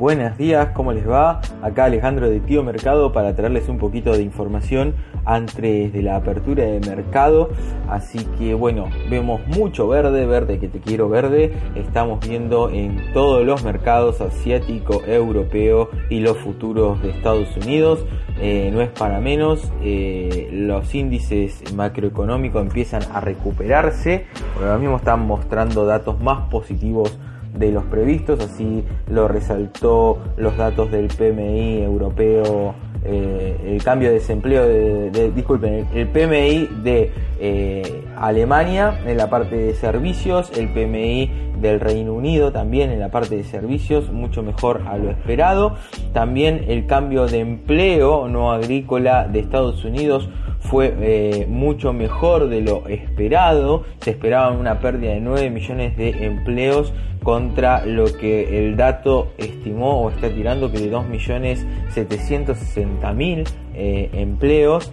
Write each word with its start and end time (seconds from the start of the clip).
Buenos 0.00 0.38
días, 0.38 0.68
¿cómo 0.72 0.94
les 0.94 1.06
va? 1.06 1.42
Acá 1.60 1.84
Alejandro 1.84 2.30
de 2.30 2.40
Tío 2.40 2.62
Mercado 2.62 3.12
para 3.12 3.36
traerles 3.36 3.68
un 3.68 3.76
poquito 3.76 4.12
de 4.16 4.22
información 4.22 4.94
antes 5.26 5.92
de 5.92 6.02
la 6.02 6.16
apertura 6.16 6.64
de 6.64 6.80
mercado. 6.80 7.50
Así 7.86 8.24
que 8.38 8.54
bueno, 8.54 8.88
vemos 9.10 9.46
mucho 9.48 9.88
verde, 9.88 10.24
verde 10.24 10.58
que 10.58 10.68
te 10.68 10.80
quiero 10.80 11.10
verde. 11.10 11.52
Estamos 11.74 12.26
viendo 12.26 12.70
en 12.70 13.12
todos 13.12 13.44
los 13.44 13.62
mercados 13.62 14.22
asiático, 14.22 15.02
europeo 15.06 15.90
y 16.08 16.20
los 16.20 16.38
futuros 16.38 17.02
de 17.02 17.10
Estados 17.10 17.54
Unidos. 17.58 18.02
Eh, 18.40 18.70
no 18.72 18.80
es 18.80 18.88
para 18.88 19.20
menos, 19.20 19.70
eh, 19.82 20.48
los 20.50 20.94
índices 20.94 21.74
macroeconómicos 21.74 22.62
empiezan 22.62 23.02
a 23.12 23.20
recuperarse. 23.20 24.24
Ahora 24.56 24.78
mismo 24.78 24.96
están 24.96 25.26
mostrando 25.26 25.84
datos 25.84 26.18
más 26.22 26.48
positivos 26.48 27.18
de 27.54 27.72
los 27.72 27.84
previstos, 27.84 28.40
así 28.40 28.84
lo 29.08 29.28
resaltó 29.28 30.18
los 30.36 30.56
datos 30.56 30.90
del 30.90 31.08
PMI 31.08 31.82
europeo, 31.82 32.74
eh, 33.02 33.56
el 33.64 33.82
cambio 33.82 34.08
de 34.08 34.14
desempleo 34.16 34.66
de, 34.66 35.32
disculpen, 35.34 35.86
el, 35.94 36.08
PMI 36.08 36.68
de 36.82 37.10
eh, 37.40 38.04
Alemania 38.16 39.00
en 39.06 39.16
la 39.16 39.30
parte 39.30 39.56
de 39.56 39.74
servicios, 39.74 40.52
el 40.56 40.68
PMI 40.68 41.30
del 41.60 41.80
Reino 41.80 42.14
Unido 42.14 42.52
también 42.52 42.90
en 42.90 43.00
la 43.00 43.10
parte 43.10 43.36
de 43.36 43.44
servicios, 43.44 44.10
mucho 44.10 44.42
mejor 44.42 44.82
a 44.86 44.96
lo 44.96 45.10
esperado. 45.10 45.76
También 46.12 46.64
el 46.68 46.86
cambio 46.86 47.26
de 47.26 47.40
empleo 47.40 48.28
no 48.28 48.52
agrícola 48.52 49.26
de 49.28 49.40
Estados 49.40 49.84
Unidos 49.84 50.28
fue 50.60 50.94
eh, 51.00 51.46
mucho 51.48 51.92
mejor 51.92 52.48
de 52.48 52.60
lo 52.60 52.86
esperado. 52.88 53.84
Se 54.00 54.10
esperaba 54.10 54.52
una 54.52 54.78
pérdida 54.80 55.12
de 55.12 55.20
9 55.20 55.50
millones 55.50 55.96
de 55.96 56.26
empleos 56.26 56.92
contra 57.22 57.84
lo 57.84 58.16
que 58.16 58.58
el 58.58 58.76
dato 58.76 59.32
estimó 59.38 60.02
o 60.02 60.10
está 60.10 60.28
tirando 60.30 60.70
que 60.70 60.78
de 60.78 60.92
2.760.000 60.92 63.48
eh, 63.74 64.10
empleos. 64.12 64.92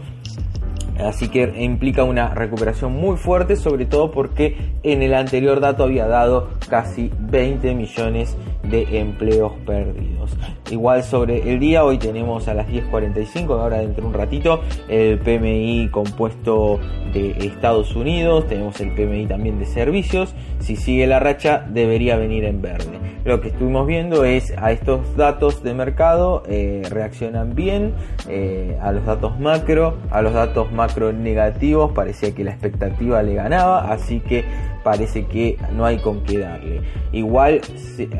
Así 0.99 1.29
que 1.29 1.63
implica 1.63 2.03
una 2.03 2.33
recuperación 2.33 2.93
muy 2.93 3.17
fuerte, 3.17 3.55
sobre 3.55 3.85
todo 3.85 4.09
porque 4.11 4.57
en 4.81 5.03
el 5.03 5.13
anterior 5.13 5.59
dato 5.59 5.83
había 5.83 6.07
dado 6.07 6.49
casi 6.69 7.11
20 7.19 7.75
millones 7.75 8.35
de 8.63 8.99
empleos 8.99 9.53
perdidos. 9.65 10.35
Igual 10.69 11.03
sobre 11.03 11.49
el 11.49 11.59
día, 11.59 11.85
hoy 11.85 11.97
tenemos 11.97 12.47
a 12.47 12.53
las 12.53 12.67
10.45, 12.67 13.49
ahora 13.51 13.79
dentro 13.79 14.01
de 14.01 14.07
un 14.07 14.13
ratito, 14.13 14.61
el 14.89 15.17
PMI 15.19 15.89
compuesto 15.91 16.79
de 17.13 17.31
Estados 17.39 17.95
Unidos, 17.95 18.47
tenemos 18.47 18.79
el 18.81 18.93
PMI 18.93 19.27
también 19.27 19.59
de 19.59 19.65
servicios, 19.65 20.33
si 20.59 20.75
sigue 20.75 21.07
la 21.07 21.19
racha 21.19 21.65
debería 21.69 22.17
venir 22.17 22.43
en 22.43 22.61
verde. 22.61 23.06
Lo 23.27 23.41
que 23.41 23.49
estuvimos 23.49 23.85
viendo 23.85 24.23
es 24.23 24.53
a 24.55 24.71
estos 24.71 25.17
datos 25.17 25.61
de 25.61 25.73
mercado 25.73 26.43
eh, 26.47 26.83
reaccionan 26.89 27.55
bien, 27.55 27.93
eh, 28.29 28.79
a 28.81 28.93
los 28.93 29.05
datos 29.05 29.37
macro, 29.37 29.97
a 30.11 30.21
los 30.21 30.31
datos 30.31 30.71
macro 30.71 31.11
negativos 31.11 31.91
parecía 31.91 32.33
que 32.33 32.45
la 32.45 32.51
expectativa 32.51 33.21
le 33.23 33.33
ganaba, 33.33 33.91
así 33.91 34.21
que 34.21 34.45
parece 34.81 35.25
que 35.25 35.57
no 35.73 35.85
hay 35.85 35.97
con 35.97 36.23
qué 36.23 36.37
darle. 36.37 36.83
Igual, 37.11 37.59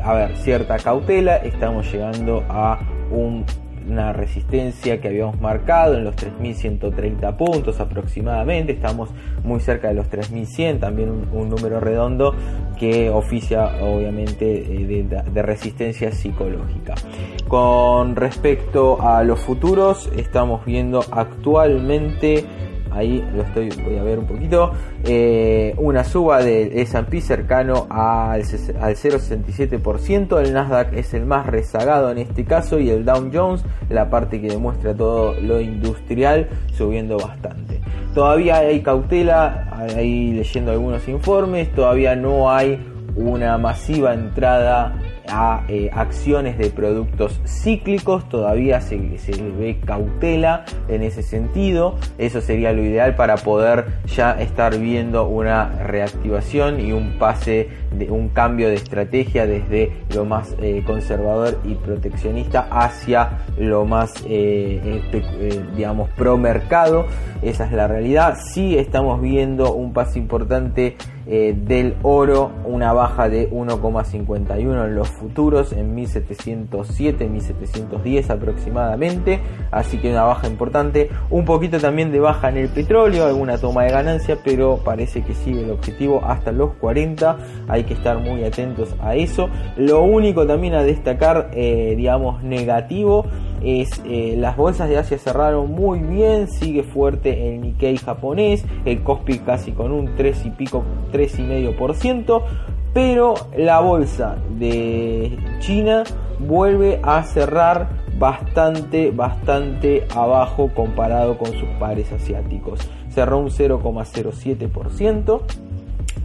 a 0.04 0.12
ver, 0.12 0.36
cierta 0.36 0.76
cautela, 0.76 1.36
estamos 1.38 1.90
llegando 1.90 2.44
a 2.50 2.78
una 3.88 4.12
resistencia 4.12 5.00
que 5.00 5.08
habíamos 5.08 5.40
marcado 5.40 5.96
en 5.96 6.04
los 6.04 6.14
3.130 6.16 7.36
puntos 7.36 7.80
aproximadamente, 7.80 8.72
estamos 8.72 9.10
muy 9.42 9.60
cerca 9.60 9.88
de 9.88 9.94
los 9.94 10.10
3.100, 10.10 10.80
también 10.80 11.10
un, 11.32 11.48
número 11.48 11.80
redondo 11.80 12.34
que 12.78 13.08
oficia 13.08 13.82
obviamente 13.82 14.44
eh, 14.58 14.84
de, 14.86 15.22
de, 15.22 15.42
resistencia 15.42 16.12
psicológica. 16.12 16.94
Con 17.48 18.14
respecto 18.14 19.00
a 19.00 19.22
los 19.24 19.40
futuros, 19.40 20.10
estamos 20.14 20.64
viendo 20.66 21.02
actualmente 21.10 22.44
ahí 22.98 23.24
lo 23.34 23.42
estoy, 23.42 23.70
voy 23.84 23.96
a 23.96 24.02
ver 24.02 24.18
un 24.18 24.26
poquito, 24.26 24.72
eh, 25.04 25.74
una 25.78 26.04
suba 26.04 26.42
de 26.42 26.82
S&P 26.82 27.20
cercano 27.20 27.86
al, 27.88 28.40
al 28.40 28.96
0,67%, 28.96 30.40
el 30.40 30.52
Nasdaq 30.52 30.92
es 30.94 31.14
el 31.14 31.24
más 31.24 31.46
rezagado 31.46 32.10
en 32.10 32.18
este 32.18 32.44
caso 32.44 32.78
y 32.78 32.90
el 32.90 33.04
Dow 33.04 33.30
Jones, 33.32 33.64
la 33.88 34.10
parte 34.10 34.40
que 34.40 34.48
demuestra 34.48 34.94
todo 34.94 35.34
lo 35.40 35.60
industrial, 35.60 36.48
subiendo 36.76 37.16
bastante. 37.16 37.80
Todavía 38.14 38.56
hay 38.56 38.80
cautela, 38.82 39.68
ahí 39.96 40.32
leyendo 40.32 40.72
algunos 40.72 41.06
informes, 41.08 41.72
todavía 41.72 42.16
no 42.16 42.50
hay 42.50 42.78
una 43.14 43.58
masiva 43.58 44.14
entrada 44.14 44.94
a 45.30 45.64
eh, 45.68 45.90
acciones 45.92 46.58
de 46.58 46.70
productos 46.70 47.40
cíclicos, 47.46 48.28
todavía 48.28 48.80
se, 48.80 48.96
ve 48.96 49.78
cautela 49.84 50.64
en 50.88 51.02
ese 51.02 51.22
sentido, 51.22 51.96
eso 52.18 52.40
sería 52.40 52.72
lo 52.72 52.82
ideal 52.82 53.16
para 53.16 53.36
poder 53.36 53.86
ya 54.06 54.32
estar 54.32 54.78
viendo 54.78 55.26
una 55.26 55.70
reactivación 55.84 56.80
y 56.80 56.92
un 56.92 57.18
pase 57.18 57.68
de 57.92 58.10
un 58.10 58.28
cambio 58.28 58.68
de 58.68 58.74
estrategia 58.74 59.46
desde 59.46 59.92
lo 60.14 60.24
más 60.24 60.54
eh, 60.60 60.82
conservador 60.86 61.58
y 61.64 61.74
proteccionista 61.74 62.68
hacia 62.70 63.38
lo 63.56 63.84
más 63.84 64.12
eh, 64.26 65.02
digamos 65.76 66.10
pro 66.10 66.36
mercado. 66.36 67.06
Esa 67.42 67.66
es 67.66 67.72
la 67.72 67.86
realidad. 67.88 68.36
Sí 68.52 68.76
estamos 68.76 69.20
viendo 69.20 69.72
un 69.72 69.92
paso 69.92 70.18
importante 70.18 70.96
del 71.28 71.94
oro 72.02 72.50
una 72.64 72.94
baja 72.94 73.28
de 73.28 73.50
1,51 73.50 74.86
en 74.86 74.94
los 74.94 75.08
futuros 75.08 75.72
en 75.72 75.94
1707, 75.94 77.28
1710 77.28 78.30
aproximadamente, 78.30 79.40
así 79.70 79.98
que 79.98 80.10
una 80.10 80.24
baja 80.24 80.46
importante, 80.46 81.10
un 81.28 81.44
poquito 81.44 81.78
también 81.78 82.12
de 82.12 82.20
baja 82.20 82.48
en 82.48 82.56
el 82.56 82.68
petróleo, 82.70 83.26
alguna 83.26 83.58
toma 83.58 83.84
de 83.84 83.90
ganancia, 83.90 84.38
pero 84.42 84.78
parece 84.78 85.22
que 85.22 85.34
sigue 85.34 85.64
el 85.64 85.70
objetivo 85.70 86.22
hasta 86.24 86.50
los 86.50 86.74
40, 86.74 87.36
hay 87.68 87.84
que 87.84 87.94
estar 87.94 88.18
muy 88.18 88.44
atentos 88.44 88.94
a 89.00 89.14
eso. 89.14 89.48
Lo 89.76 90.02
único 90.02 90.46
también 90.46 90.74
a 90.74 90.82
destacar, 90.82 91.50
eh, 91.52 91.94
digamos, 91.96 92.42
negativo, 92.42 93.26
es 93.62 94.00
eh, 94.04 94.34
las 94.38 94.56
bolsas 94.56 94.88
de 94.88 94.98
Asia 94.98 95.18
cerraron 95.18 95.70
muy 95.70 96.00
bien, 96.00 96.48
sigue 96.48 96.82
fuerte 96.82 97.48
el 97.48 97.60
Nikkei 97.60 97.96
japonés, 97.96 98.64
el 98.84 99.02
Kospi 99.02 99.38
casi 99.38 99.72
con 99.72 99.92
un 99.92 100.14
3 100.16 100.46
y 100.46 100.50
pico, 100.50 100.84
3,5%, 101.12 102.42
pero 102.94 103.34
la 103.56 103.80
bolsa 103.80 104.36
de 104.58 105.38
China 105.60 106.04
vuelve 106.38 107.00
a 107.02 107.22
cerrar 107.24 107.88
bastante, 108.18 109.10
bastante 109.10 110.06
abajo 110.14 110.70
comparado 110.74 111.38
con 111.38 111.52
sus 111.52 111.68
pares 111.78 112.12
asiáticos. 112.12 112.80
Cerró 113.10 113.38
un 113.38 113.50
0,07% 113.50 115.40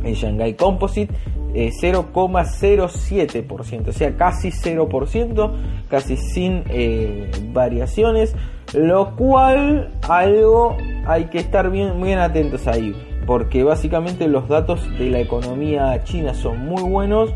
en 0.03 0.13
Shanghai 0.13 0.55
Composite, 0.55 1.13
0,07%, 1.53 3.87
eh, 3.87 3.89
o 3.89 3.93
sea, 3.93 4.15
casi 4.15 4.49
0%, 4.49 5.51
casi 5.89 6.17
sin 6.17 6.63
eh, 6.69 7.31
variaciones, 7.51 8.35
lo 8.73 9.15
cual 9.15 9.91
algo 10.07 10.77
hay 11.05 11.25
que 11.25 11.39
estar 11.39 11.69
bien, 11.69 12.01
bien 12.01 12.19
atentos 12.19 12.67
ahí 12.67 12.95
porque 13.25 13.63
básicamente 13.63 14.27
los 14.27 14.47
datos 14.47 14.81
de 14.97 15.09
la 15.09 15.19
economía 15.19 16.03
china 16.03 16.33
son 16.33 16.65
muy 16.65 16.83
buenos, 16.83 17.33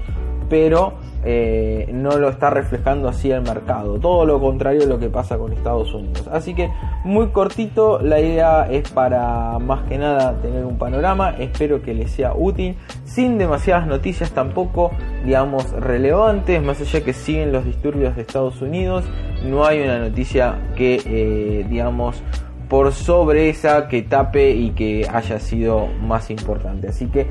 pero 0.49 0.93
eh, 1.23 1.89
no 1.91 2.17
lo 2.17 2.29
está 2.29 2.49
reflejando 2.49 3.09
así 3.09 3.31
el 3.31 3.41
mercado. 3.41 3.99
Todo 3.99 4.25
lo 4.25 4.39
contrario 4.39 4.81
de 4.81 4.87
lo 4.87 4.99
que 4.99 5.09
pasa 5.09 5.37
con 5.37 5.51
Estados 5.51 5.93
Unidos. 5.93 6.27
Así 6.31 6.53
que 6.53 6.69
muy 7.03 7.27
cortito, 7.27 7.99
la 7.99 8.19
idea 8.19 8.67
es 8.69 8.89
para 8.91 9.59
más 9.59 9.83
que 9.89 9.97
nada 9.97 10.39
tener 10.41 10.63
un 10.63 10.77
panorama. 10.77 11.35
Espero 11.37 11.81
que 11.81 11.93
les 11.93 12.11
sea 12.11 12.33
útil, 12.33 12.77
sin 13.03 13.37
demasiadas 13.37 13.87
noticias 13.87 14.31
tampoco, 14.31 14.91
digamos, 15.25 15.71
relevantes, 15.71 16.63
más 16.63 16.79
allá 16.79 17.03
que 17.03 17.13
siguen 17.13 17.51
los 17.51 17.65
disturbios 17.65 18.15
de 18.15 18.21
Estados 18.21 18.61
Unidos. 18.61 19.03
No 19.43 19.65
hay 19.65 19.81
una 19.81 20.00
noticia 20.00 20.55
que, 20.75 21.01
eh, 21.05 21.65
digamos, 21.69 22.23
por 22.69 22.91
sobre 22.91 23.50
esa 23.50 23.88
que 23.88 24.01
tape 24.01 24.51
y 24.51 24.71
que 24.71 25.07
haya 25.11 25.39
sido 25.39 25.88
más 26.01 26.29
importante. 26.29 26.88
Así 26.88 27.07
que 27.07 27.25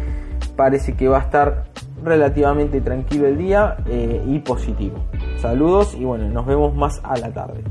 parece 0.57 0.95
que 0.95 1.09
va 1.09 1.19
a 1.19 1.23
estar 1.23 1.65
relativamente 2.07 2.81
tranquilo 2.81 3.27
el 3.27 3.37
día 3.37 3.77
eh, 3.87 4.23
y 4.27 4.39
positivo. 4.39 5.05
Saludos 5.39 5.95
y 5.95 6.05
bueno, 6.05 6.29
nos 6.29 6.47
vemos 6.47 6.75
más 6.75 7.01
a 7.03 7.17
la 7.19 7.33
tarde. 7.33 7.63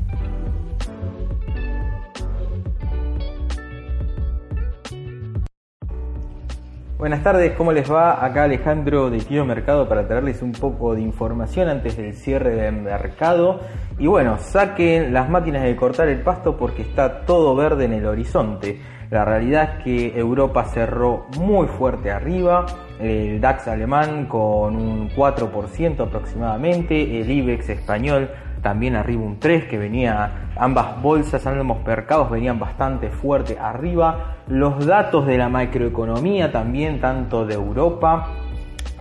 Buenas 6.98 7.22
tardes, 7.22 7.52
¿cómo 7.52 7.72
les 7.72 7.90
va? 7.92 8.24
Acá 8.24 8.44
Alejandro 8.44 9.10
de 9.10 9.18
Tío 9.18 9.44
Mercado 9.44 9.86
para 9.86 10.06
traerles 10.08 10.40
un 10.40 10.52
poco 10.52 10.94
de 10.94 11.02
información 11.02 11.68
antes 11.68 11.96
del 11.96 12.14
cierre 12.14 12.56
del 12.56 12.76
mercado. 12.76 13.60
Y 13.98 14.06
bueno, 14.06 14.38
saquen 14.38 15.12
las 15.12 15.28
máquinas 15.28 15.62
de 15.62 15.76
cortar 15.76 16.08
el 16.08 16.22
pasto 16.22 16.56
porque 16.56 16.82
está 16.82 17.20
todo 17.26 17.54
verde 17.54 17.84
en 17.84 17.92
el 17.92 18.06
horizonte. 18.06 18.80
La 19.10 19.24
realidad 19.24 19.78
es 19.78 19.84
que 19.84 20.18
Europa 20.18 20.64
cerró 20.64 21.26
muy 21.38 21.68
fuerte 21.68 22.10
arriba, 22.10 22.66
el 22.98 23.40
DAX 23.40 23.68
alemán 23.68 24.26
con 24.26 24.76
un 24.76 25.10
4% 25.10 26.00
aproximadamente, 26.00 27.20
el 27.20 27.30
IBEX 27.30 27.68
español 27.68 28.30
también 28.62 28.96
arriba 28.96 29.22
un 29.22 29.38
3 29.38 29.66
que 29.66 29.78
venía, 29.78 30.50
ambas 30.56 31.00
bolsas, 31.00 31.46
ambos 31.46 31.84
mercados 31.86 32.30
venían 32.30 32.58
bastante 32.58 33.10
fuerte 33.10 33.56
arriba. 33.60 34.38
Los 34.48 34.84
datos 34.84 35.24
de 35.24 35.38
la 35.38 35.48
macroeconomía 35.48 36.50
también, 36.50 37.00
tanto 37.00 37.46
de 37.46 37.54
Europa 37.54 38.26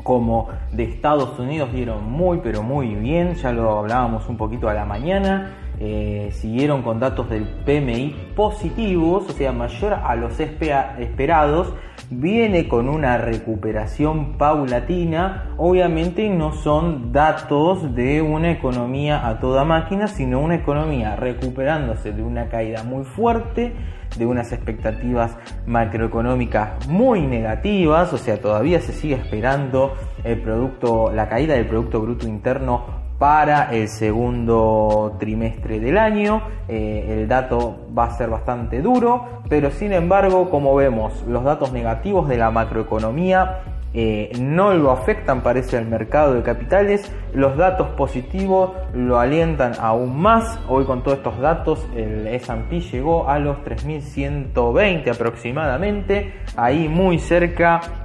como 0.03 0.49
de 0.71 0.83
Estados 0.83 1.39
Unidos 1.39 1.73
dieron 1.73 2.03
muy 2.03 2.41
pero 2.43 2.61
muy 2.61 2.93
bien, 2.93 3.33
ya 3.33 3.51
lo 3.51 3.79
hablábamos 3.79 4.29
un 4.29 4.37
poquito 4.37 4.69
a 4.69 4.75
la 4.75 4.85
mañana. 4.85 5.64
Eh, 5.79 6.29
siguieron 6.31 6.83
con 6.83 6.99
datos 6.99 7.29
del 7.29 7.43
PMI 7.43 8.31
positivos, 8.35 9.25
o 9.29 9.33
sea, 9.33 9.51
mayor 9.51 9.93
a 9.93 10.15
los 10.15 10.39
esperados, 10.39 11.73
viene 12.09 12.69
con 12.69 12.87
una 12.87 13.17
recuperación 13.17 14.37
paulatina, 14.37 15.53
obviamente 15.57 16.29
no 16.29 16.53
son 16.53 17.11
datos 17.11 17.93
de 17.93 18.21
una 18.21 18.51
economía 18.51 19.27
a 19.27 19.39
toda 19.39 19.65
máquina, 19.65 20.07
sino 20.07 20.39
una 20.39 20.55
economía 20.55 21.17
recuperándose 21.17 22.13
de 22.13 22.23
una 22.23 22.47
caída 22.47 22.83
muy 22.83 23.03
fuerte, 23.03 23.75
de 24.17 24.25
unas 24.25 24.53
expectativas 24.53 25.37
macroeconómicas 25.65 26.87
muy 26.87 27.21
negativas, 27.21 28.13
o 28.13 28.17
sea, 28.17 28.39
todavía 28.39 28.79
se 28.79 28.93
sigue 28.93 29.15
esperando 29.15 29.93
el 30.23 30.41
producto, 30.41 31.11
la 31.11 31.27
caída 31.27 31.55
del 31.55 31.67
Producto 31.67 31.99
Bruto 31.99 32.27
Interno 32.27 33.04
para 33.17 33.71
el 33.71 33.87
segundo 33.87 35.15
trimestre 35.19 35.79
del 35.79 35.97
año. 35.97 36.41
Eh, 36.67 37.17
el 37.19 37.27
dato 37.27 37.87
va 37.97 38.05
a 38.05 38.17
ser 38.17 38.29
bastante 38.29 38.81
duro, 38.81 39.41
pero 39.49 39.71
sin 39.71 39.93
embargo, 39.93 40.49
como 40.49 40.75
vemos, 40.75 41.23
los 41.27 41.43
datos 41.43 41.71
negativos 41.71 42.27
de 42.27 42.37
la 42.37 42.51
macroeconomía 42.51 43.61
eh, 43.97 44.33
no 44.41 44.73
lo 44.73 44.91
afectan, 44.91 45.41
parece, 45.41 45.77
al 45.77 45.85
mercado 45.85 46.33
de 46.33 46.43
capitales. 46.43 47.09
Los 47.33 47.55
datos 47.55 47.87
positivos 47.95 48.71
lo 48.93 49.19
alientan 49.19 49.71
aún 49.79 50.19
más. 50.19 50.59
Hoy 50.67 50.83
con 50.83 51.01
todos 51.01 51.19
estos 51.19 51.39
datos 51.39 51.87
el 51.95 52.27
S&P 52.27 52.81
llegó 52.81 53.29
a 53.29 53.39
los 53.39 53.57
3.120 53.59 55.09
aproximadamente, 55.09 56.33
ahí 56.57 56.89
muy 56.89 57.19
cerca 57.19 58.04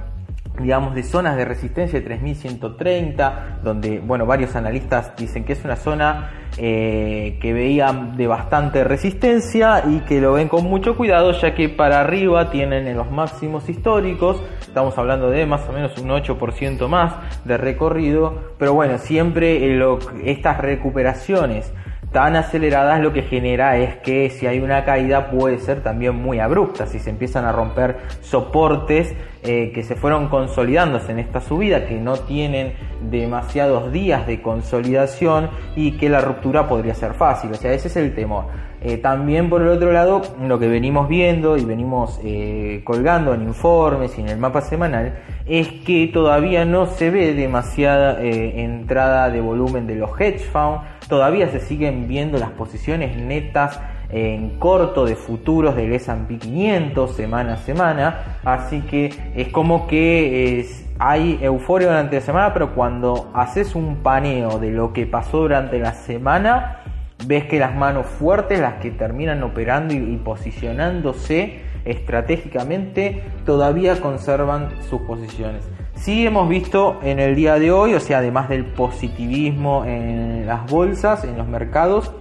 digamos, 0.61 0.95
de 0.95 1.03
zonas 1.03 1.35
de 1.37 1.45
resistencia 1.45 1.99
de 1.99 2.05
3130, 2.05 3.59
donde, 3.63 3.99
bueno, 3.99 4.25
varios 4.25 4.55
analistas 4.55 5.15
dicen 5.15 5.43
que 5.43 5.53
es 5.53 5.63
una 5.63 5.75
zona 5.75 6.31
eh, 6.57 7.37
que 7.41 7.53
veían 7.53 8.17
de 8.17 8.27
bastante 8.27 8.83
resistencia 8.83 9.83
y 9.87 9.99
que 10.01 10.19
lo 10.19 10.33
ven 10.33 10.47
con 10.47 10.65
mucho 10.65 10.97
cuidado, 10.97 11.31
ya 11.31 11.55
que 11.55 11.69
para 11.69 12.01
arriba 12.01 12.49
tienen 12.49 12.87
en 12.87 12.97
los 12.97 13.09
máximos 13.09 13.69
históricos, 13.69 14.41
estamos 14.61 14.97
hablando 14.97 15.29
de 15.29 15.45
más 15.45 15.67
o 15.69 15.71
menos 15.71 15.97
un 15.97 16.09
8% 16.09 16.87
más 16.87 17.13
de 17.45 17.57
recorrido, 17.57 18.53
pero 18.57 18.73
bueno, 18.73 18.97
siempre 18.97 19.79
estas 20.25 20.57
recuperaciones 20.57 21.71
tan 22.11 22.35
aceleradas 22.35 22.99
lo 22.99 23.13
que 23.13 23.21
genera 23.21 23.77
es 23.77 23.95
que 23.97 24.29
si 24.29 24.45
hay 24.45 24.59
una 24.59 24.83
caída 24.83 25.29
puede 25.29 25.59
ser 25.59 25.81
también 25.81 26.15
muy 26.15 26.39
abrupta, 26.39 26.85
si 26.85 26.99
se 26.99 27.09
empiezan 27.09 27.45
a 27.45 27.51
romper 27.51 27.97
soportes 28.21 29.13
eh, 29.43 29.71
que 29.73 29.83
se 29.83 29.95
fueron 29.95 30.27
consolidándose 30.27 31.13
en 31.13 31.19
esta 31.19 31.39
subida, 31.39 31.85
que 31.85 31.95
no 31.95 32.17
tienen 32.17 32.73
demasiados 33.09 33.91
días 33.93 34.27
de 34.27 34.41
consolidación 34.41 35.49
y 35.75 35.93
que 35.93 36.09
la 36.09 36.19
ruptura 36.19 36.67
podría 36.67 36.93
ser 36.95 37.13
fácil, 37.13 37.51
o 37.51 37.55
sea, 37.55 37.71
ese 37.71 37.87
es 37.87 37.95
el 37.95 38.13
temor. 38.13 38.70
Eh, 38.83 38.97
también 38.97 39.49
por 39.49 39.61
el 39.61 39.67
otro 39.67 39.91
lado, 39.91 40.21
lo 40.41 40.57
que 40.57 40.67
venimos 40.67 41.07
viendo 41.07 41.55
y 41.55 41.63
venimos 41.63 42.19
eh, 42.23 42.81
colgando 42.83 43.33
en 43.33 43.43
informes 43.43 44.17
y 44.17 44.21
en 44.21 44.29
el 44.29 44.37
mapa 44.37 44.61
semanal 44.61 45.19
es 45.45 45.67
que 45.85 46.09
todavía 46.11 46.65
no 46.65 46.87
se 46.87 47.11
ve 47.11 47.33
demasiada 47.33 48.21
entrada 48.21 49.29
de 49.29 49.39
volumen 49.39 49.85
de 49.85 49.95
los 49.95 50.19
hedge 50.19 50.39
funds, 50.39 50.81
todavía 51.07 51.49
se 51.49 51.59
siguen 51.59 52.07
viendo 52.07 52.39
las 52.39 52.51
posiciones 52.51 53.17
netas 53.17 53.79
en 54.09 54.57
corto 54.59 55.05
de 55.05 55.15
futuros 55.15 55.75
del 55.75 55.93
S&P 55.93 56.37
500 56.37 57.15
semana 57.15 57.53
a 57.53 57.57
semana, 57.57 58.39
así 58.43 58.81
que 58.81 59.13
es 59.35 59.49
como 59.49 59.87
que 59.87 60.65
hay 61.03 61.39
euforia 61.41 61.87
durante 61.87 62.17
la 62.17 62.21
semana, 62.21 62.53
pero 62.53 62.75
cuando 62.75 63.31
haces 63.33 63.73
un 63.73 63.97
paneo 63.97 64.59
de 64.59 64.69
lo 64.69 64.93
que 64.93 65.07
pasó 65.07 65.39
durante 65.39 65.79
la 65.79 65.93
semana, 65.93 66.77
ves 67.25 67.45
que 67.45 67.59
las 67.59 67.75
manos 67.75 68.05
fuertes, 68.05 68.59
las 68.59 68.75
que 68.75 68.91
terminan 68.91 69.43
operando 69.43 69.93
y 69.93 70.17
posicionándose 70.17 71.61
estratégicamente, 71.85 73.23
todavía 73.45 73.99
conservan 73.99 74.69
sus 74.89 75.01
posiciones. 75.01 75.67
Sí 75.95 76.25
hemos 76.25 76.49
visto 76.49 76.99
en 77.03 77.19
el 77.19 77.35
día 77.35 77.55
de 77.59 77.71
hoy, 77.71 77.93
o 77.93 77.99
sea, 77.99 78.19
además 78.19 78.49
del 78.49 78.65
positivismo 78.65 79.85
en 79.85 80.45
las 80.47 80.69
bolsas, 80.69 81.23
en 81.23 81.37
los 81.37 81.47
mercados, 81.47 82.11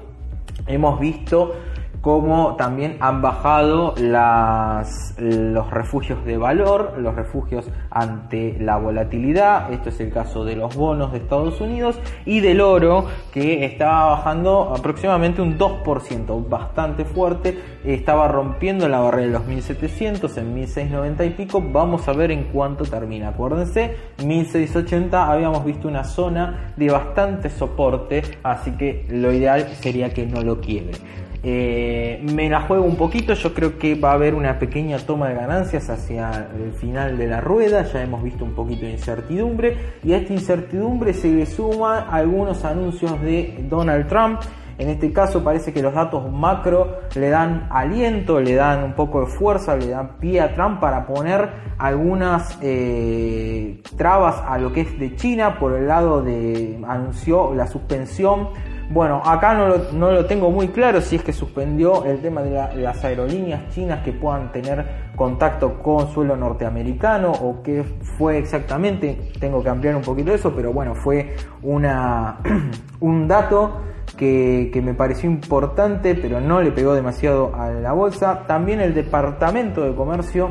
hemos 0.67 1.01
visto 1.01 1.55
como 2.01 2.57
también 2.57 2.97
han 3.01 3.21
bajado 3.21 3.95
las, 3.99 5.15
los 5.19 5.71
refugios 5.71 6.25
de 6.25 6.39
valor, 6.39 6.95
los 6.99 7.15
refugios 7.15 7.69
ante 7.91 8.57
la 8.59 8.79
volatilidad, 8.79 9.71
esto 9.73 9.91
es 9.91 10.01
el 10.01 10.11
caso 10.11 10.45
de 10.45 10.57
los 10.57 10.75
bonos 10.75 11.13
de 11.13 11.19
Estados 11.19 11.61
Unidos 11.61 11.99
y 12.25 12.41
del 12.41 12.63
oro 12.63 13.05
que 13.33 13.67
estaba 13.67 14.07
bajando 14.07 14.75
aproximadamente 14.75 15.43
un 15.43 15.59
2%, 15.59 16.49
bastante 16.49 17.05
fuerte, 17.05 17.59
estaba 17.85 18.29
rompiendo 18.29 18.89
la 18.89 19.01
barrera 19.01 19.27
de 19.27 19.33
los 19.33 19.47
1700 19.47 20.39
en 20.39 20.55
1690 20.55 21.25
y 21.25 21.31
pico, 21.31 21.63
vamos 21.63 22.09
a 22.09 22.13
ver 22.13 22.31
en 22.31 22.45
cuánto 22.45 22.85
termina, 22.85 23.29
acuérdense, 23.29 23.95
1680 24.25 25.31
habíamos 25.31 25.65
visto 25.67 25.87
una 25.87 26.05
zona 26.05 26.73
de 26.77 26.91
bastante 26.91 27.51
soporte, 27.51 28.23
así 28.43 28.71
que 28.73 29.07
lo 29.11 29.33
ideal 29.33 29.69
sería 29.81 30.15
que 30.15 30.25
no 30.27 30.41
lo 30.43 30.61
quiebre. 30.61 30.95
Eh, 31.43 32.21
me 32.35 32.51
la 32.51 32.63
juego 32.63 32.85
un 32.85 32.97
poquito, 32.97 33.33
yo 33.33 33.55
creo 33.55 33.79
que 33.79 33.95
va 33.95 34.11
a 34.11 34.15
haber 34.15 34.35
una 34.35 34.59
pequeña 34.59 34.99
toma 34.99 35.29
de 35.29 35.37
ganancias 35.37 35.89
hacia 35.89 36.49
el 36.55 36.73
final 36.73 37.17
de 37.17 37.29
la 37.29 37.41
rueda, 37.41 37.83
ya 37.83 38.03
hemos 38.03 38.23
visto 38.23 38.45
un 38.45 38.53
poquito 38.53 38.85
de 38.85 38.93
incertidumbre 38.93 39.77
y 40.05 40.13
a 40.13 40.19
esta 40.19 40.35
incertidumbre 40.35 41.15
se 41.15 41.31
le 41.31 41.47
suma 41.47 42.11
algunos 42.11 42.65
anuncios 42.65 43.21
de 43.23 43.65
Donald 43.71 44.07
Trump. 44.07 44.41
En 44.77 44.89
este 44.89 45.13
caso 45.13 45.45
parece 45.45 45.75
que 45.75 45.83
los 45.83 45.93
datos 45.93 46.31
macro 46.31 47.01
le 47.15 47.29
dan 47.29 47.69
aliento, 47.71 48.41
le 48.41 48.55
dan 48.55 48.83
un 48.83 48.95
poco 48.95 49.21
de 49.21 49.27
fuerza, 49.27 49.77
le 49.77 49.89
dan 49.89 50.17
pie 50.19 50.41
a 50.41 50.55
Trump 50.55 50.81
para 50.81 51.07
poner 51.07 51.51
algunas 51.77 52.59
eh, 52.63 53.83
trabas 53.99 54.43
a 54.47 54.57
lo 54.59 54.73
que 54.73 54.83
es 54.83 54.99
de 54.99 55.17
China 55.17 55.59
por 55.59 55.75
el 55.75 55.87
lado 55.87 56.23
de 56.23 56.83
anunció 56.87 57.55
la 57.55 57.67
suspensión 57.67 58.49
bueno, 58.91 59.23
acá 59.25 59.55
no 59.55 60.11
lo, 60.11 60.27
tengo 60.27 60.51
muy 60.51 60.67
claro 60.69 61.01
si 61.01 61.15
es 61.15 61.23
que 61.23 61.33
suspendió 61.33 62.05
el 62.05 62.21
tema 62.21 62.43
de, 62.43 62.83
las 62.83 63.05
aerolíneas 63.05 63.73
chinas 63.73 64.03
que 64.03 64.13
puedan 64.13 64.51
tener 64.51 65.13
contacto 65.15 65.81
con 65.81 66.13
suelo 66.13 66.37
norteamericano 66.37 67.31
o 67.31 67.63
qué 67.63 67.85
fue 68.19 68.39
exactamente. 68.39 69.31
Tengo 69.39 69.63
que 69.63 69.69
ampliar 69.69 69.95
un 69.95 70.03
poquito 70.03 70.33
eso, 70.35 70.53
pero 70.57 70.73
bueno, 70.73 70.97
fue 70.97 71.37
una, 71.63 72.39
un 73.01 73.29
dato 73.29 73.81
que, 74.17 74.71
que 74.73 74.83
me 74.83 74.93
pareció 74.95 75.31
importante, 75.31 76.17
pero 76.17 76.41
no 76.41 76.61
le 76.61 76.73
pegó 76.73 76.93
demasiado 76.93 77.55
a 77.55 77.71
la 77.71 77.93
bolsa. 77.93 78.45
También 78.49 78.81
el 78.81 78.93
Departamento 78.93 79.83
de 79.83 79.95
Comercio 79.95 80.51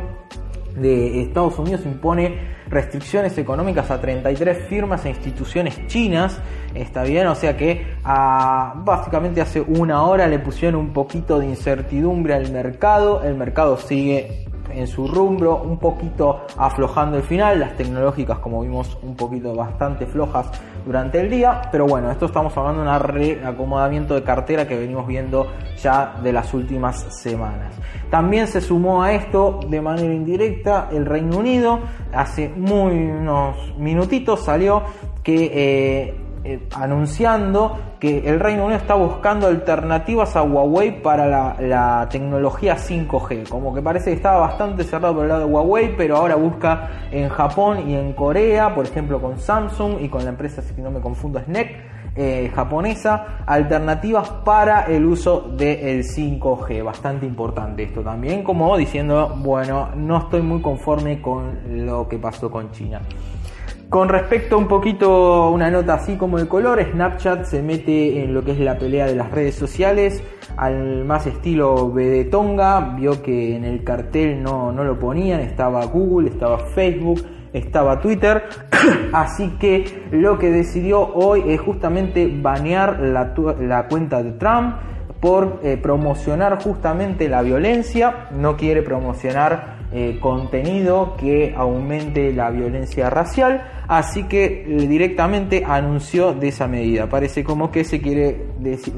de 0.75 1.21
Estados 1.21 1.57
Unidos 1.59 1.85
impone 1.85 2.59
restricciones 2.69 3.37
económicas 3.37 3.89
a 3.91 3.99
33 3.99 4.67
firmas 4.67 5.05
e 5.05 5.09
instituciones 5.09 5.87
chinas. 5.87 6.39
Está 6.73 7.03
bien, 7.03 7.27
o 7.27 7.35
sea 7.35 7.57
que 7.57 7.95
a, 8.03 8.73
básicamente 8.85 9.41
hace 9.41 9.61
una 9.61 10.03
hora 10.03 10.27
le 10.27 10.39
pusieron 10.39 10.79
un 10.79 10.93
poquito 10.93 11.39
de 11.39 11.47
incertidumbre 11.47 12.33
al 12.33 12.51
mercado. 12.51 13.23
El 13.23 13.35
mercado 13.35 13.77
sigue 13.77 14.48
en 14.71 14.87
su 14.87 15.07
rumbo, 15.07 15.61
un 15.63 15.77
poquito 15.77 16.41
aflojando 16.57 17.17
el 17.17 17.23
final, 17.23 17.59
las 17.59 17.75
tecnológicas 17.75 18.39
como 18.39 18.61
vimos 18.61 18.97
un 19.03 19.15
poquito 19.15 19.55
bastante 19.55 20.05
flojas 20.05 20.49
durante 20.85 21.19
el 21.19 21.29
día, 21.29 21.61
pero 21.71 21.85
bueno, 21.85 22.11
esto 22.11 22.25
estamos 22.25 22.55
hablando 22.57 22.83
de 22.83 22.89
un 22.89 22.99
reacomodamiento 22.99 24.15
de 24.15 24.23
cartera 24.23 24.67
que 24.67 24.77
venimos 24.77 25.05
viendo 25.07 25.47
ya 25.81 26.15
de 26.23 26.33
las 26.33 26.53
últimas 26.53 27.05
semanas. 27.21 27.75
También 28.09 28.47
se 28.47 28.61
sumó 28.61 29.03
a 29.03 29.13
esto 29.13 29.59
de 29.67 29.81
manera 29.81 30.13
indirecta 30.13 30.89
el 30.91 31.05
Reino 31.05 31.37
Unido, 31.37 31.79
hace 32.13 32.49
muy 32.49 32.93
unos 32.93 33.55
minutitos 33.77 34.43
salió 34.43 34.83
que 35.23 35.51
eh, 35.53 36.28
eh, 36.49 36.67
anunciando 36.75 37.77
que 37.99 38.27
el 38.27 38.39
Reino 38.39 38.65
Unido 38.65 38.79
está 38.79 38.95
buscando 38.95 39.45
alternativas 39.45 40.35
a 40.35 40.41
Huawei 40.41 41.01
para 41.01 41.55
la, 41.59 42.07
tecnología 42.09 42.75
5G. 42.75 43.47
Como 43.47 43.73
que 43.73 43.81
parece 43.81 44.09
que 44.09 44.15
estaba 44.15 44.47
bastante 44.47 44.83
cerrado 44.83 45.13
por 45.13 45.23
el 45.23 45.29
lado 45.29 45.45
de 45.45 45.53
Huawei, 45.53 45.95
pero 45.95 46.17
ahora 46.17 46.35
busca 46.35 46.89
en 47.11 47.29
Japón 47.29 47.89
y 47.89 47.93
en 47.93 48.13
Corea, 48.13 48.73
por 48.73 48.85
ejemplo 48.85 49.21
con 49.21 49.37
Samsung 49.37 50.01
y 50.01 50.09
con 50.09 50.23
la 50.23 50.31
empresa, 50.31 50.61
si 50.61 50.81
no 50.81 50.89
me 50.89 50.99
confundo, 50.99 51.39
SNEC. 51.39 51.99
Eh, 52.15 52.51
japonesa 52.53 53.45
alternativas 53.45 54.29
para 54.43 54.81
el 54.85 55.05
uso 55.05 55.41
del 55.55 56.03
5G. 56.03 56.83
Bastante 56.83 57.25
importante 57.25 57.83
esto 57.83 58.01
también, 58.01 58.43
como 58.43 58.75
diciendo, 58.75 59.35
bueno, 59.37 59.89
no 59.95 60.17
estoy 60.17 60.41
muy 60.41 60.61
conforme 60.61 61.21
con 61.21 61.85
lo 61.85 62.09
que 62.09 62.17
pasó 62.17 62.49
con 62.49 62.71
China. 62.71 62.99
Con 63.89 64.07
respecto 64.07 64.53
a 64.53 64.59
un 64.59 64.67
poquito, 64.67 65.49
una 65.49 65.71
nota 65.71 65.95
así 65.95 66.15
como 66.15 66.37
el 66.37 66.47
color, 66.47 66.79
Snapchat 66.91 67.45
se 67.45 67.63
mete 67.63 68.23
en 68.23 68.35
lo 68.35 68.43
que 68.43 68.51
es 68.51 68.59
la 68.59 68.77
pelea 68.77 69.07
de 69.07 69.15
las 69.15 69.31
redes 69.31 69.55
sociales, 69.55 70.23
al 70.57 71.05
más 71.05 71.25
estilo 71.25 71.91
Tonga, 72.29 72.93
vio 72.95 73.19
que 73.23 73.55
en 73.55 73.63
el 73.63 73.83
cartel 73.83 74.43
no, 74.43 74.71
no 74.71 74.83
lo 74.83 74.99
ponían, 74.99 75.39
estaba 75.39 75.83
Google, 75.87 76.29
estaba 76.29 76.59
Facebook, 76.59 77.25
estaba 77.51 77.99
Twitter, 77.99 78.43
así 79.11 79.57
que 79.59 80.03
lo 80.11 80.37
que 80.37 80.51
decidió 80.51 81.01
hoy 81.01 81.45
es 81.47 81.59
justamente 81.59 82.31
banear 82.31 82.99
la, 82.99 83.33
la 83.59 83.87
cuenta 83.87 84.21
de 84.21 84.33
Trump 84.33 84.75
por 85.19 85.61
eh, 85.63 85.77
promocionar 85.77 86.61
justamente 86.61 87.27
la 87.27 87.41
violencia, 87.41 88.27
no 88.33 88.55
quiere 88.55 88.83
promocionar 88.83 89.78
eh, 89.91 90.19
contenido 90.21 91.15
que 91.17 91.55
aumente 91.57 92.31
la 92.31 92.51
violencia 92.51 93.09
racial, 93.09 93.83
así 93.87 94.25
que 94.25 94.45
eh, 94.45 94.87
directamente 94.87 95.63
anunció 95.65 96.31
de 96.31 96.49
esa 96.49 96.67
medida. 96.67 97.09
Parece 97.09 97.43
como 97.43 97.71
que 97.71 97.83
se 97.83 97.99
quiere 97.99 98.49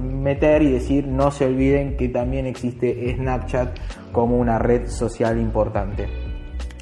meter 0.04 0.64
y 0.64 0.72
decir 0.72 1.08
no 1.08 1.32
se 1.32 1.46
olviden 1.46 1.96
que 1.96 2.10
también 2.10 2.46
existe 2.46 3.16
Snapchat 3.16 3.80
como 4.12 4.38
una 4.38 4.60
red 4.60 4.88
social 4.88 5.40
importante. 5.40 6.10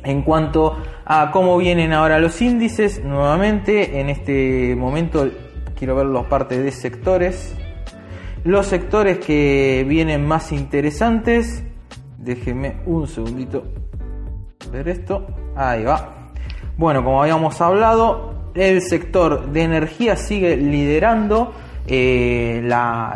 En 0.03 0.23
cuanto 0.23 0.75
a 1.05 1.29
cómo 1.29 1.55
vienen 1.59 1.93
ahora 1.93 2.17
los 2.17 2.41
índices, 2.41 3.03
nuevamente 3.03 3.99
en 3.99 4.09
este 4.09 4.75
momento 4.75 5.29
quiero 5.77 5.95
ver 5.95 6.07
los 6.07 6.25
partes 6.25 6.63
de 6.63 6.71
sectores. 6.71 7.55
Los 8.43 8.65
sectores 8.65 9.19
que 9.19 9.85
vienen 9.87 10.25
más 10.25 10.51
interesantes, 10.51 11.63
déjenme 12.17 12.77
un 12.87 13.05
segundito 13.05 13.78
ver 14.71 14.89
esto. 14.89 15.27
Ahí 15.55 15.83
va. 15.83 16.29
Bueno, 16.77 17.03
como 17.03 17.21
habíamos 17.21 17.59
hablado, 17.61 18.51
el 18.55 18.81
sector 18.81 19.51
de 19.51 19.63
energía 19.63 20.15
sigue 20.15 20.55
liderando 20.57 21.53
eh, 21.91 22.61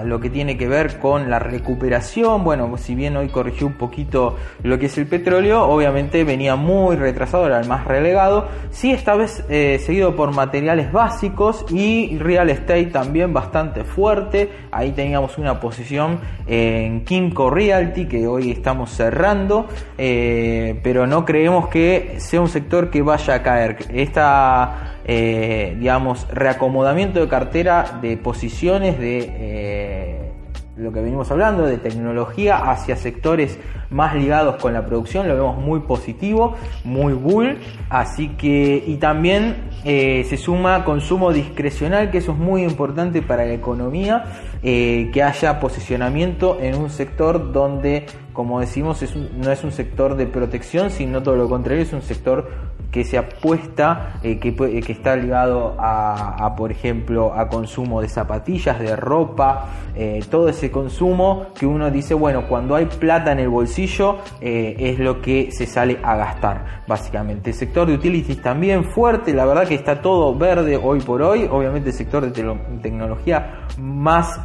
lo 0.04 0.20
que 0.20 0.32
tiene 0.32 0.58
que 0.58 0.68
ver 0.68 1.00
con 1.00 1.30
la 1.30 1.38
recuperación. 1.38 2.44
Bueno, 2.44 2.76
si 2.78 2.96
bien 2.96 3.16
hoy 3.16 3.30
corrigió 3.30 3.68
un 3.68 3.74
poquito 3.74 4.36
lo 4.64 4.80
que 4.80 4.88
es 4.88 4.98
el 4.98 5.06
petróleo, 5.06 5.64
obviamente 5.64 6.24
venía 6.24 6.56
muy 6.56 6.96
retrasado, 6.96 7.46
era 7.46 7.60
el 7.60 7.68
más 7.68 7.86
relegado. 7.86 8.48
Sí, 8.72 8.92
esta 8.92 9.16
vez 9.16 9.46
eh, 9.50 9.80
seguido 9.80 10.16
por 10.16 10.34
materiales 10.34 10.92
básicos 10.92 11.66
y 11.70 12.18
real 12.18 12.50
estate 12.50 12.88
también 12.88 13.32
bastante 13.32 13.84
fuerte. 13.84 14.50
Ahí 14.72 14.92
teníamos 14.92 15.38
una 15.38 15.60
posición 15.60 16.20
en 16.48 17.06
Kimco 17.06 17.52
Realty 17.52 18.08
que 18.08 18.26
hoy 18.28 18.50
estamos 18.50 18.90
cerrando, 18.90 19.68
eh, 20.00 20.80
pero 20.84 21.06
no 21.06 21.26
creemos 21.26 21.68
que 21.68 22.16
sea 22.18 22.42
un 22.42 22.50
sector 22.50 22.90
que 22.90 23.04
vaya 23.04 23.36
a 23.36 23.44
caer. 23.44 23.78
Esta 23.94 24.93
eh, 25.06 25.76
digamos, 25.80 26.28
reacomodamiento 26.30 27.20
de 27.20 27.28
cartera 27.28 28.00
de 28.02 28.18
posiciones 28.18 28.98
de 29.00 29.20
eh, 29.30 30.32
lo 30.76 30.92
que 30.92 31.02
venimos 31.02 31.30
hablando, 31.30 31.66
de 31.66 31.78
tecnología 31.78 32.58
hacia 32.58 32.96
sectores 32.96 33.60
más 33.90 34.16
ligados 34.16 34.56
con 34.56 34.74
la 34.74 34.86
producción, 34.86 35.28
lo 35.28 35.36
vemos 35.36 35.58
muy 35.58 35.82
positivo, 35.82 36.56
muy 36.84 37.14
bull, 37.14 37.60
así 37.90 38.30
que, 38.30 38.84
y 38.86 38.96
también 38.96 39.70
eh, 39.86 40.26
se 40.28 40.38
suma 40.38 40.84
consumo 40.84 41.32
discrecional, 41.32 42.10
que 42.10 42.18
eso 42.18 42.32
es 42.32 42.38
muy 42.40 42.64
importante 42.64 43.22
para 43.22 43.46
la 43.46 43.54
economía, 43.54 44.24
que 44.64 45.24
haya 45.24 45.60
posicionamiento 45.60 46.58
en 46.62 46.76
un 46.76 46.90
sector 46.90 47.52
donde, 47.52 48.06
como 48.32 48.62
decimos, 48.62 49.04
no 49.36 49.52
es 49.52 49.64
un 49.64 49.74
sector 49.74 50.16
de 50.16 50.26
protección, 50.26 50.90
sino 50.90 51.22
todo 51.22 51.36
lo 51.36 51.50
contrario, 51.50 51.84
es 51.84 51.92
un 51.92 52.02
sector 52.02 52.50
que 52.94 53.04
se 53.04 53.18
apuesta, 53.18 54.20
eh, 54.22 54.38
que, 54.38 54.56
que, 54.56 54.92
está 54.92 55.16
ligado 55.16 55.76
a, 55.80 56.54
por 56.56 56.72
ejemplo, 56.72 57.34
a 57.34 57.50
consumo 57.50 58.00
de 58.02 58.08
zapatillas, 58.08 58.80
de 58.80 58.96
ropa, 58.96 59.66
eh, 59.96 60.24
todo 60.30 60.48
ese 60.48 60.70
consumo 60.70 61.48
que 61.58 61.66
uno 61.66 61.90
dice, 61.90 62.14
bueno, 62.14 62.48
cuando 62.48 62.76
hay 62.76 62.86
plata 62.86 63.32
en 63.32 63.40
el 63.40 63.50
bolsillo 63.50 64.20
eh, 64.40 64.76
es 64.78 65.00
lo 65.00 65.22
que 65.22 65.50
se 65.52 65.66
sale 65.66 66.00
a 66.04 66.16
gastar, 66.16 66.84
básicamente. 66.88 67.50
El 67.50 67.56
sector 67.56 67.88
de 67.88 67.96
utilities 67.96 68.40
también 68.44 68.84
fuerte, 68.84 69.34
la 69.34 69.46
verdad 69.46 69.68
que 69.68 69.76
está 69.76 70.00
todo 70.00 70.38
verde 70.38 70.78
hoy 70.78 71.00
por 71.00 71.24
hoy, 71.24 71.50
obviamente 71.50 71.90
el 71.90 71.96
sector 71.96 72.32
de 72.32 72.46
tecnología 72.80 73.66
más 73.80 74.40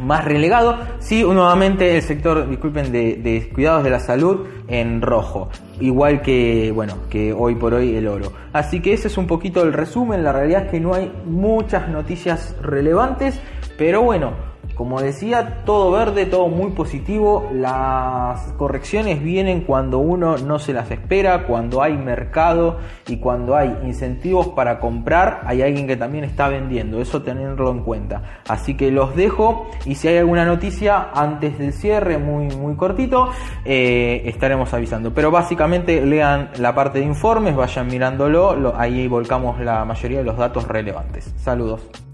más 0.00 0.24
relegado. 0.24 0.78
Sí, 1.00 1.22
nuevamente 1.22 1.96
el 1.96 2.02
sector, 2.02 2.48
disculpen, 2.48 2.92
de, 2.92 3.16
de, 3.16 3.48
cuidados 3.50 3.84
de 3.84 3.90
la 3.90 4.00
salud 4.00 4.46
en 4.68 5.02
rojo. 5.02 5.50
Igual 5.80 6.22
que, 6.22 6.72
bueno, 6.72 6.94
que 7.08 7.32
hoy 7.32 7.54
por 7.54 7.74
hoy 7.74 7.96
el 7.96 8.08
oro. 8.08 8.32
Así 8.52 8.80
que 8.80 8.92
ese 8.92 9.08
es 9.08 9.18
un 9.18 9.26
poquito 9.26 9.62
el 9.62 9.72
resumen. 9.72 10.24
La 10.24 10.32
realidad 10.32 10.66
es 10.66 10.70
que 10.70 10.80
no 10.80 10.94
hay 10.94 11.12
muchas 11.24 11.88
noticias 11.88 12.56
relevantes. 12.62 13.40
Pero 13.76 14.02
bueno, 14.02 14.32
como 14.78 15.00
decía, 15.00 15.64
todo 15.64 15.90
verde, 15.90 16.24
todo 16.24 16.46
muy 16.46 16.70
positivo. 16.70 17.50
Las 17.52 18.52
correcciones 18.52 19.20
vienen 19.20 19.62
cuando 19.62 19.98
uno 19.98 20.38
no 20.38 20.60
se 20.60 20.72
las 20.72 20.88
espera, 20.92 21.48
cuando 21.48 21.82
hay 21.82 21.98
mercado 21.98 22.78
y 23.08 23.16
cuando 23.16 23.56
hay 23.56 23.76
incentivos 23.82 24.46
para 24.50 24.78
comprar, 24.78 25.40
hay 25.46 25.62
alguien 25.62 25.88
que 25.88 25.96
también 25.96 26.22
está 26.22 26.48
vendiendo. 26.48 27.00
Eso 27.00 27.22
tenerlo 27.22 27.72
en 27.72 27.80
cuenta. 27.80 28.40
Así 28.46 28.76
que 28.76 28.92
los 28.92 29.16
dejo 29.16 29.68
y 29.84 29.96
si 29.96 30.06
hay 30.06 30.18
alguna 30.18 30.44
noticia 30.44 31.08
antes 31.12 31.58
del 31.58 31.72
cierre, 31.72 32.16
muy, 32.18 32.46
muy 32.46 32.76
cortito, 32.76 33.30
eh, 33.64 34.22
estaremos 34.26 34.72
avisando. 34.72 35.12
Pero 35.12 35.32
básicamente 35.32 36.06
lean 36.06 36.50
la 36.56 36.72
parte 36.72 37.00
de 37.00 37.04
informes, 37.04 37.56
vayan 37.56 37.88
mirándolo, 37.88 38.74
ahí 38.76 39.08
volcamos 39.08 39.58
la 39.58 39.84
mayoría 39.84 40.18
de 40.18 40.24
los 40.24 40.36
datos 40.36 40.68
relevantes. 40.68 41.34
Saludos. 41.36 42.07